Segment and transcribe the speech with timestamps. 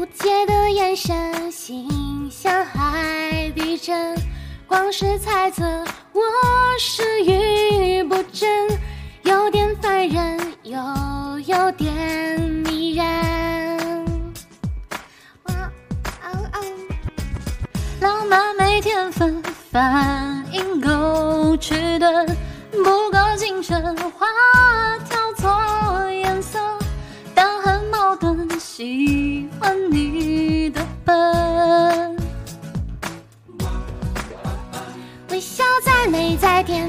[0.00, 1.86] 不解的眼神，心
[2.30, 4.16] 像海底针，
[4.66, 5.62] 光是猜测
[6.14, 6.22] 我
[6.78, 8.48] 是愚不真，
[9.24, 10.78] 有点烦人，又
[11.40, 13.04] 有点迷人。
[15.42, 15.70] 哇
[16.22, 16.64] 哦哦，
[18.00, 22.26] 浪漫没天分，反应够迟钝，
[22.72, 24.26] 不够精神，话
[25.10, 26.58] 挑错颜色，
[27.34, 28.48] 但很矛盾，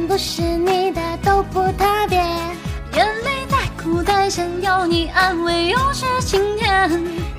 [0.07, 2.17] 不是你的都不特别。
[2.93, 6.89] 眼泪再苦再咸，有你安慰又是晴天。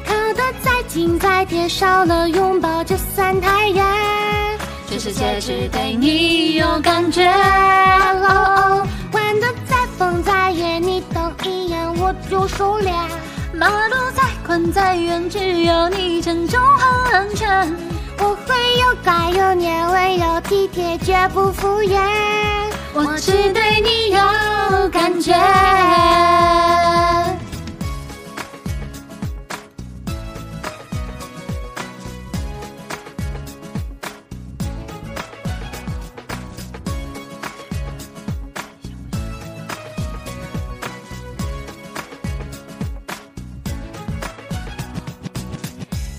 [0.06, 3.84] 靠得再近再贴，少了拥抱就算太远。
[4.88, 7.28] 全世界只对你有感觉。
[7.28, 12.90] 哦哦，玩的再疯再野，你瞪一眼我就收敛。
[13.54, 17.91] 马路再宽再远，只要你牵就很安全。
[18.18, 21.98] 我会有乖有黏，温柔体贴，绝不敷衍。
[22.94, 25.32] 我只对你有感觉。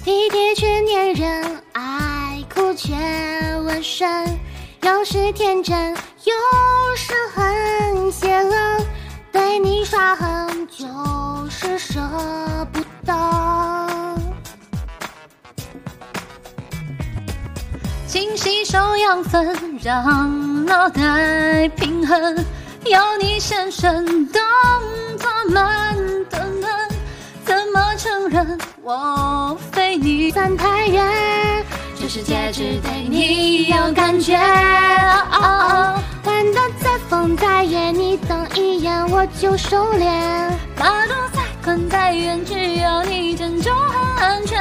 [0.03, 1.62] 体贴却粘人，
[3.83, 4.39] 神，
[4.81, 8.77] 有时天真，有时很邪恶。
[9.29, 10.87] 对你耍狠，就
[11.49, 11.99] 是舍
[12.71, 14.15] 不得。
[18.07, 22.37] 勤吸收养分，让脑袋平衡。
[22.85, 24.41] 有你现身，动
[25.17, 25.93] 作慢
[26.29, 26.73] 吞吞，
[27.43, 31.65] 怎么承认我非你散太远，
[32.03, 34.35] 全世界只对你有感觉。
[34.35, 40.03] 哦玩得再疯再野，你瞪一眼我就收敛。
[40.77, 44.59] 马路再宽再远，只有你珍重很安全。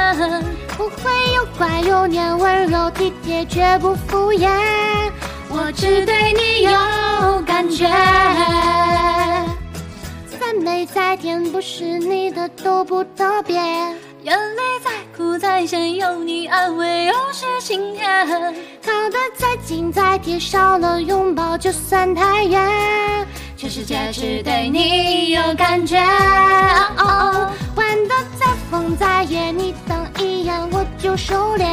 [0.79, 4.49] 我会有乖有黏，温柔体贴，绝不敷衍。
[5.49, 7.89] 我只对你有感觉。
[10.39, 13.61] 再美再甜，不是你的都不特别。
[14.23, 17.13] 眼泪再苦再咸，有你安慰又
[17.73, 18.05] 晴天。
[18.85, 22.61] 靠得再近再贴，少了拥抱就算太远。
[23.57, 25.97] 全世界只对你有感觉。
[26.99, 31.65] 哦，玩得再疯再野，你瞪一眼我就收敛。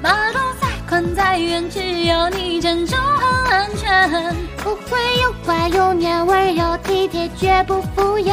[0.00, 4.34] 马路再宽再远，只有你珍重很安全。
[4.64, 8.32] 我会有乖又黏，温柔体贴，绝不敷衍。